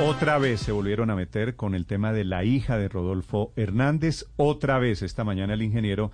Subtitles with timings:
[0.00, 4.26] Otra vez se volvieron a meter con el tema de la hija de Rodolfo Hernández.
[4.36, 6.12] Otra vez esta mañana el ingeniero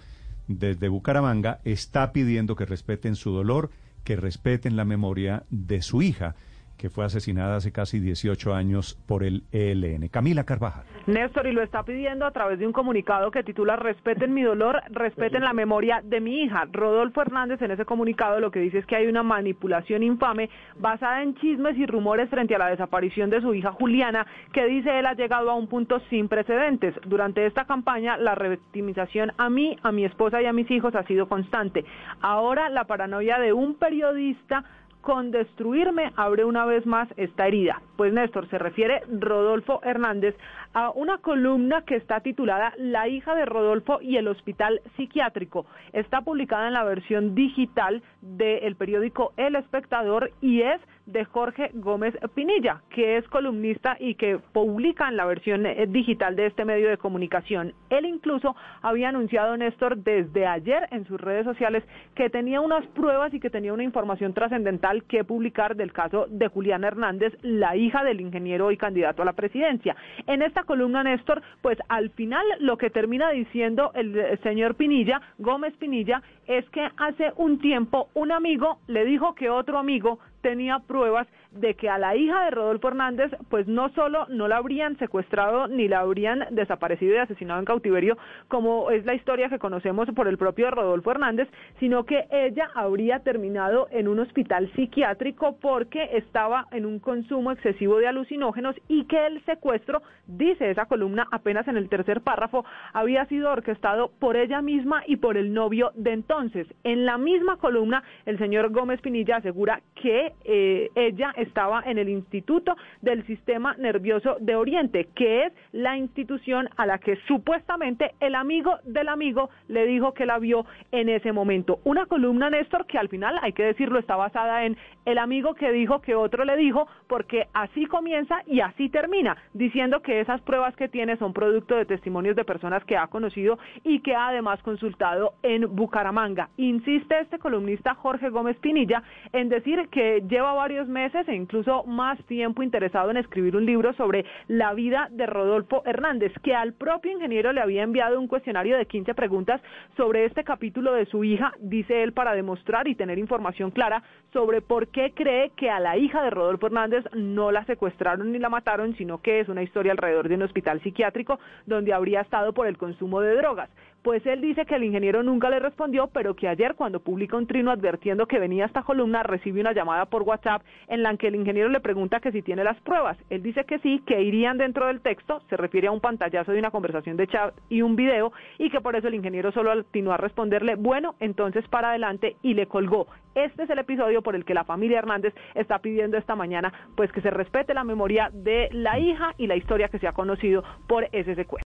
[0.48, 3.70] desde Bucaramanga está pidiendo que respeten su dolor,
[4.02, 6.34] que respeten la memoria de su hija
[6.76, 10.08] que fue asesinada hace casi 18 años por el ELN.
[10.08, 10.84] Camila Carvajal.
[11.06, 14.82] Néstor, y lo está pidiendo a través de un comunicado que titula Respeten mi dolor,
[14.90, 16.66] respeten la memoria de mi hija.
[16.72, 21.22] Rodolfo Hernández en ese comunicado lo que dice es que hay una manipulación infame basada
[21.22, 25.06] en chismes y rumores frente a la desaparición de su hija Juliana, que dice él
[25.06, 26.94] ha llegado a un punto sin precedentes.
[27.06, 31.04] Durante esta campaña, la revictimización a mí, a mi esposa y a mis hijos ha
[31.04, 31.84] sido constante.
[32.20, 34.64] Ahora la paranoia de un periodista
[35.04, 37.80] con destruirme abre una vez más esta herida.
[37.96, 40.34] Pues Néstor, se refiere Rodolfo Hernández
[40.72, 45.66] a una columna que está titulada La hija de Rodolfo y el hospital psiquiátrico.
[45.92, 52.14] Está publicada en la versión digital del periódico El Espectador y es de Jorge Gómez
[52.34, 56.88] Pinilla, que es columnista y que publica en la versión eh, digital de este medio
[56.88, 57.74] de comunicación.
[57.90, 63.34] Él incluso había anunciado, Néstor, desde ayer en sus redes sociales que tenía unas pruebas
[63.34, 68.02] y que tenía una información trascendental que publicar del caso de Juliana Hernández, la hija
[68.04, 69.96] del ingeniero y candidato a la presidencia.
[70.26, 75.74] En esta columna, Néstor, pues al final lo que termina diciendo el señor Pinilla, Gómez
[75.76, 81.26] Pinilla, es que hace un tiempo un amigo le dijo que otro amigo tenía pruebas
[81.54, 85.68] de que a la hija de Rodolfo Hernández, pues no solo no la habrían secuestrado
[85.68, 88.16] ni la habrían desaparecido y asesinado en cautiverio,
[88.48, 91.48] como es la historia que conocemos por el propio Rodolfo Hernández,
[91.80, 97.98] sino que ella habría terminado en un hospital psiquiátrico porque estaba en un consumo excesivo
[97.98, 103.26] de alucinógenos y que el secuestro, dice esa columna apenas en el tercer párrafo, había
[103.26, 106.66] sido orquestado por ella misma y por el novio de entonces.
[106.82, 112.08] En la misma columna, el señor Gómez Pinilla asegura que eh, ella estaba en el
[112.08, 118.34] Instituto del Sistema Nervioso de Oriente, que es la institución a la que supuestamente el
[118.34, 121.78] amigo del amigo le dijo que la vio en ese momento.
[121.84, 125.70] Una columna, Néstor, que al final, hay que decirlo, está basada en el amigo que
[125.72, 130.74] dijo que otro le dijo, porque así comienza y así termina, diciendo que esas pruebas
[130.76, 134.62] que tiene son producto de testimonios de personas que ha conocido y que ha además
[134.62, 136.48] consultado en Bucaramanga.
[136.56, 139.02] Insiste este columnista Jorge Gómez Pinilla
[139.32, 143.92] en decir que lleva varios meses e incluso más tiempo interesado en escribir un libro
[143.94, 148.76] sobre la vida de Rodolfo Hernández, que al propio ingeniero le había enviado un cuestionario
[148.76, 149.60] de 15 preguntas
[149.96, 154.02] sobre este capítulo de su hija, dice él, para demostrar y tener información clara
[154.32, 158.38] sobre por qué cree que a la hija de Rodolfo Hernández no la secuestraron ni
[158.38, 162.52] la mataron, sino que es una historia alrededor de un hospital psiquiátrico donde habría estado
[162.52, 163.70] por el consumo de drogas.
[164.04, 167.46] Pues él dice que el ingeniero nunca le respondió, pero que ayer cuando publica un
[167.46, 171.36] trino advirtiendo que venía esta columna, recibe una llamada por WhatsApp en la que el
[171.36, 173.16] ingeniero le pregunta que si tiene las pruebas.
[173.30, 176.58] Él dice que sí, que irían dentro del texto, se refiere a un pantallazo de
[176.58, 180.12] una conversación de chat y un video, y que por eso el ingeniero solo atinó
[180.12, 183.06] a responderle, bueno, entonces para adelante, y le colgó.
[183.34, 187.10] Este es el episodio por el que la familia Hernández está pidiendo esta mañana pues
[187.10, 190.62] que se respete la memoria de la hija y la historia que se ha conocido
[190.86, 191.62] por ese secuestro.